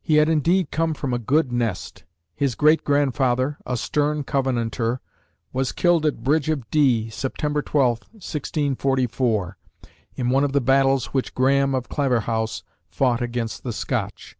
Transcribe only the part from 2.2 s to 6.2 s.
His great grandfather, a stern Covenanter, was killed